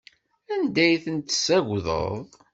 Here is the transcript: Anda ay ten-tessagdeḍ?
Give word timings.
Anda 0.53 0.81
ay 0.85 0.95
ten-tessagdeḍ? 1.03 2.15